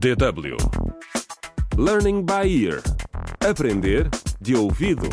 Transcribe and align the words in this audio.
DW 0.00 0.56
Learning 1.76 2.24
by 2.24 2.48
Ear 2.48 2.80
Aprender 3.46 4.08
de 4.40 4.56
ouvido. 4.56 5.06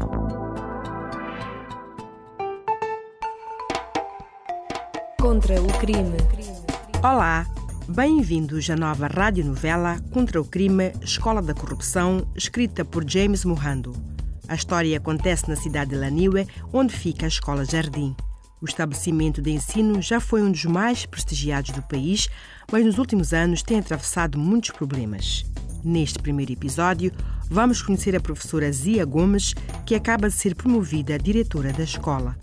Contra 5.19 5.61
o 5.61 5.67
crime. 5.79 6.15
Olá, 7.03 7.45
bem-vindos 7.89 8.69
à 8.69 8.77
nova 8.77 9.07
radionovela 9.07 9.99
Contra 10.13 10.39
o 10.39 10.45
Crime 10.45 10.93
Escola 11.01 11.41
da 11.41 11.53
Corrupção, 11.53 12.25
escrita 12.33 12.85
por 12.85 13.03
James 13.05 13.43
Mohando. 13.43 13.91
A 14.47 14.55
história 14.55 14.97
acontece 14.97 15.49
na 15.49 15.57
cidade 15.57 15.89
de 15.89 15.97
Laniwe, 15.97 16.47
onde 16.71 16.95
fica 16.95 17.25
a 17.25 17.27
Escola 17.27 17.65
Jardim. 17.65 18.15
O 18.59 18.65
estabelecimento 18.65 19.39
de 19.39 19.51
ensino 19.51 20.01
já 20.01 20.19
foi 20.19 20.41
um 20.41 20.51
dos 20.51 20.65
mais 20.65 21.05
prestigiados 21.05 21.69
do 21.71 21.81
país, 21.83 22.27
mas 22.71 22.83
nos 22.83 22.97
últimos 22.97 23.31
anos 23.31 23.61
tem 23.61 23.77
atravessado 23.77 24.39
muitos 24.39 24.71
problemas. 24.71 25.45
Neste 25.83 26.17
primeiro 26.17 26.53
episódio, 26.53 27.11
vamos 27.49 27.83
conhecer 27.83 28.15
a 28.15 28.19
professora 28.19 28.71
Zia 28.71 29.05
Gomes, 29.05 29.53
que 29.85 29.93
acaba 29.93 30.27
de 30.27 30.33
ser 30.33 30.55
promovida 30.55 31.19
diretora 31.19 31.71
da 31.71 31.83
escola. 31.83 32.35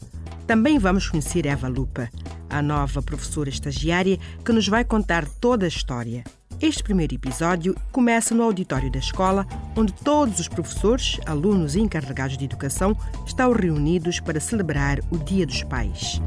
Também 0.47 0.79
vamos 0.79 1.09
conhecer 1.09 1.47
Eva 1.47 1.67
Lupa, 1.67 2.09
a 2.49 2.63
nova 2.63 3.03
professora 3.03 3.49
estagiária 3.49 4.19
que 4.45 4.53
nos 4.53 4.69
vai 4.69 4.85
contar 4.85 5.27
toda 5.27 5.65
a 5.65 5.69
história. 5.69 6.23
Este 6.61 6.83
primeiro 6.83 7.15
episódio 7.15 7.75
começa 7.91 8.35
no 8.35 8.43
auditório 8.43 8.91
da 8.91 8.99
escola, 8.99 9.47
onde 9.77 9.93
todos 9.93 10.39
os 10.39 10.49
professores, 10.49 11.19
alunos 11.27 11.75
e 11.75 11.81
encarregados 11.81 12.39
de 12.39 12.45
educação 12.45 12.97
estão 13.27 13.53
reunidos 13.53 14.21
para 14.21 14.41
celebrar 14.41 15.01
o 15.11 15.19
Dia 15.19 15.47
dos 15.47 15.63
Pais. 15.65 16.21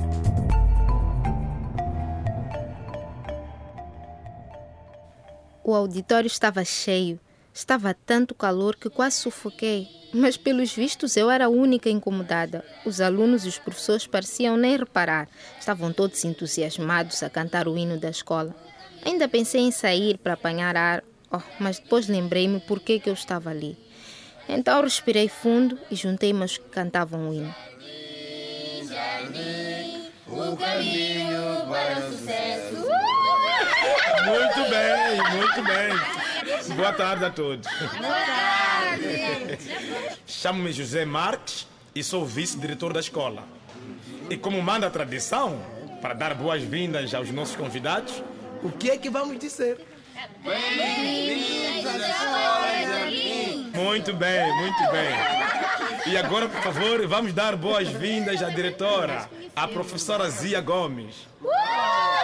O 5.64 5.74
auditório 5.74 6.28
estava 6.28 6.64
cheio. 6.64 7.20
Estava 7.58 7.92
tanto 7.92 8.36
calor 8.36 8.76
que 8.76 8.88
quase 8.88 9.16
sufoquei. 9.16 9.88
Mas, 10.14 10.38
pelos 10.38 10.72
vistos, 10.72 11.18
eu 11.18 11.28
era 11.28 11.46
a 11.46 11.50
única 11.50 11.90
incomodada. 11.90 12.64
Os 12.86 13.02
alunos 13.02 13.46
e 13.46 13.48
os 13.48 13.58
professores 13.58 14.06
pareciam 14.06 14.56
nem 14.56 14.78
reparar. 14.78 15.28
Estavam 15.60 15.92
todos 15.92 16.24
entusiasmados 16.24 17.24
a 17.24 17.32
cantar 17.32 17.68
o 17.68 17.76
hino 17.76 18.00
da 18.00 18.12
escola. 18.12 18.56
Ainda 19.04 19.28
pensei 19.28 19.62
em 19.62 19.72
sair 19.72 20.20
para 20.20 20.34
apanhar 20.34 20.78
ar, 20.78 21.04
oh, 21.32 21.42
mas 21.60 21.80
depois 21.80 22.08
lembrei-me 22.08 22.60
por 22.60 22.80
que 22.80 23.02
eu 23.04 23.14
estava 23.14 23.50
ali. 23.50 23.76
Então 24.48 24.84
respirei 24.84 25.28
fundo 25.28 25.80
e 25.90 25.96
juntei-me 25.96 26.44
aos 26.44 26.60
que 26.60 26.70
cantavam 26.70 27.28
o 27.28 27.34
hino. 27.34 27.56
O 30.28 30.56
caminho 30.56 31.66
para 31.68 32.08
o 32.08 32.12
sucesso. 32.12 32.87
Muito 34.58 34.72
bem, 34.72 35.38
muito 35.38 35.62
bem. 35.64 36.76
Boa 36.76 36.92
tarde 36.92 37.26
a 37.26 37.30
todos. 37.30 37.68
Boa 37.68 38.26
tarde. 38.26 39.60
Chamo-me 40.26 40.74
José 40.74 41.06
Marques 41.06 41.68
e 41.94 42.04
sou 42.04 42.26
vice-diretor 42.26 42.92
da 42.92 43.00
escola. 43.00 43.44
E 44.32 44.36
como 44.36 44.60
manda 44.60 44.88
a 44.88 44.90
tradição, 44.90 45.62
para 46.02 46.16
dar 46.16 46.34
boas-vindas 46.34 47.14
aos 47.14 47.30
nossos 47.30 47.56
convidados, 47.56 48.24
o 48.64 48.72
que 48.72 48.90
é 48.90 48.98
que 48.98 49.12
vamos 49.12 49.38
dizer? 49.38 49.80
Bem-vindos 50.44 51.86
à 51.86 52.10
escola 52.10 53.00
Jardim. 53.00 53.72
Muito 53.76 54.14
bem, 54.14 54.56
muito 54.56 54.92
bem. 54.92 56.12
E 56.12 56.18
agora, 56.18 56.50
por 56.50 56.64
favor, 56.64 57.06
vamos 57.06 57.32
dar 57.32 57.56
boas-vindas 57.56 58.42
à 58.42 58.50
diretora, 58.50 59.30
a 59.56 59.68
professora 59.68 60.28
Zia 60.32 60.60
Gomes. 60.62 61.28
Muito 61.40 62.17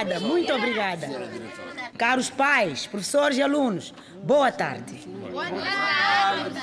obrigada, 0.00 0.20
muito 0.20 0.52
obrigada. 0.52 1.08
Caros 1.96 2.30
pais, 2.30 2.86
professores 2.86 3.36
e 3.36 3.42
alunos, 3.42 3.92
boa 4.22 4.50
tarde. 4.50 5.06
Boa 5.30 5.46
tarde. 5.46 6.56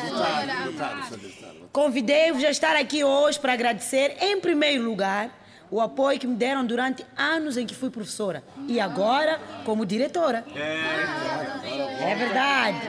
Convidei-vos 1.72 2.44
a 2.44 2.50
estar 2.50 2.76
aqui 2.76 3.04
hoje 3.04 3.40
para 3.40 3.54
agradecer, 3.54 4.18
em 4.20 4.40
primeiro 4.40 4.84
lugar, 4.84 5.30
o 5.70 5.82
apoio 5.82 6.18
que 6.18 6.26
me 6.26 6.36
deram 6.36 6.66
durante 6.66 7.06
anos 7.16 7.58
em 7.58 7.66
que 7.66 7.76
fui 7.76 7.90
professora 7.90 8.42
e 8.68 8.80
agora 8.80 9.40
como 9.66 9.86
diretora. 9.86 10.46
É 10.56 12.16
verdade. 12.16 12.80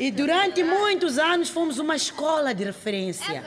E 0.00 0.10
durante 0.10 0.64
muitos 0.64 1.16
anos 1.18 1.48
fomos 1.48 1.78
uma 1.78 1.94
escola 1.94 2.52
de 2.52 2.64
referência. 2.64 3.42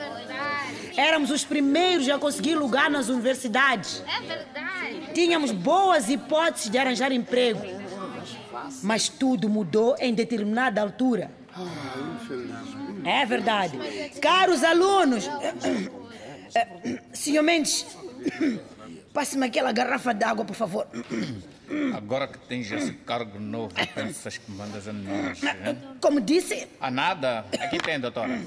Éramos 0.96 1.30
os 1.30 1.44
primeiros 1.44 2.08
a 2.08 2.18
conseguir 2.18 2.56
lugar 2.56 2.90
nas 2.90 3.08
universidades. 3.08 4.02
É 4.06 4.20
verdade. 4.26 4.67
Tínhamos 5.14 5.50
boas 5.52 6.08
hipóteses 6.08 6.70
de 6.70 6.78
arranjar 6.78 7.12
emprego. 7.12 7.60
Mas 8.82 9.08
tudo 9.08 9.48
mudou 9.48 9.96
em 9.98 10.12
determinada 10.14 10.80
altura. 10.80 11.30
É 13.04 13.24
verdade. 13.24 13.78
Caros 14.20 14.62
alunos, 14.62 15.28
senhor 17.12 17.42
Mendes, 17.42 17.86
passe-me 19.12 19.46
aquela 19.46 19.72
garrafa 19.72 20.12
d'água, 20.12 20.44
por 20.44 20.54
favor. 20.54 20.86
Agora 21.94 22.26
que 22.28 22.38
tens 22.38 22.70
esse 22.70 22.92
cargo 22.92 23.38
novo, 23.38 23.74
pensas 23.94 24.38
que 24.38 24.50
mandas 24.50 24.88
a 24.88 24.92
nós, 24.92 25.42
hein? 25.42 25.78
Como 26.00 26.20
disse, 26.20 26.66
Ah, 26.80 26.90
nada. 26.90 27.44
Aqui 27.60 27.78
tem, 27.78 27.98
doutora. 28.00 28.40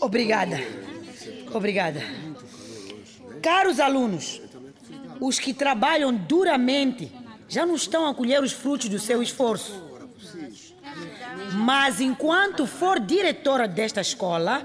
Obrigada. 0.00 0.56
Obrigada. 1.52 2.02
Caros 3.42 3.80
alunos, 3.80 4.40
os 5.20 5.38
que 5.38 5.52
trabalham 5.54 6.14
duramente 6.14 7.12
já 7.48 7.64
não 7.64 7.74
estão 7.74 8.06
a 8.06 8.14
colher 8.14 8.42
os 8.42 8.52
frutos 8.52 8.88
do 8.88 8.98
seu 8.98 9.22
esforço. 9.22 9.82
Mas 11.54 12.00
enquanto 12.00 12.66
for 12.66 13.00
diretora 13.00 13.66
desta 13.66 14.00
escola, 14.00 14.62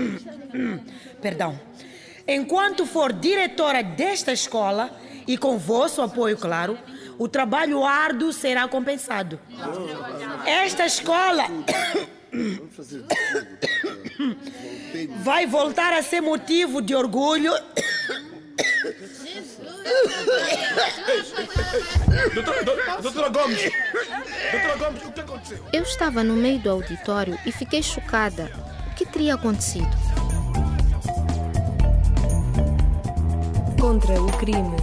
perdão, 1.20 1.58
enquanto 2.26 2.84
for 2.84 3.12
diretora 3.12 3.82
desta 3.82 4.32
escola 4.32 4.90
e 5.26 5.38
com 5.38 5.58
vosso 5.58 6.02
apoio, 6.02 6.36
claro, 6.36 6.78
o 7.18 7.28
trabalho 7.28 7.84
árduo 7.84 8.32
será 8.32 8.66
compensado. 8.68 9.38
Esta 10.46 10.86
escola 10.86 11.44
vai 15.22 15.46
voltar 15.46 15.92
a 15.92 16.02
ser 16.02 16.20
motivo 16.20 16.80
de 16.82 16.94
orgulho. 16.94 17.52
Doutora, 22.34 22.64
do- 22.64 23.02
doutora 23.02 23.28
Gomes! 23.28 23.60
Doutora 24.52 24.76
Gomes, 24.76 25.02
o 25.04 25.12
que 25.12 25.20
aconteceu? 25.20 25.58
Eu 25.72 25.82
estava 25.82 26.24
no 26.24 26.34
meio 26.34 26.58
do 26.58 26.70
auditório 26.70 27.38
e 27.46 27.52
fiquei 27.52 27.82
chocada. 27.82 28.50
O 28.90 28.94
que 28.94 29.04
teria 29.06 29.34
acontecido? 29.34 29.88
Contra 33.80 34.20
o 34.20 34.26
crime. 34.38 34.76